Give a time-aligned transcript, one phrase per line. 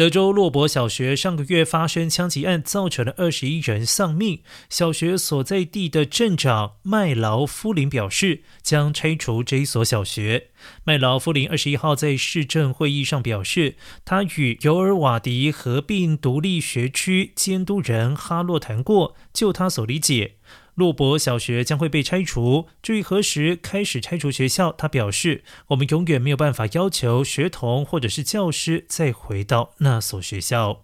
[0.00, 4.40] 德州洛伯小学上个月发生枪击案，造成了二十一人丧命。
[4.70, 10.48] 小学所在地的镇长麦劳夫林表示，将拆除这一所小学。
[10.84, 13.76] 麦劳夫林二十一号在市政会议上表示，
[14.06, 20.36] 他与尤尔瓦迪合并独立学区监督人哈洛谈过，就他所理解。
[20.74, 22.68] 洛博小学将会被拆除。
[22.82, 30.82] 至于何时开始拆除学校，他表示：“我们永远没有办法要求学童或者是教师再回到那所学校。”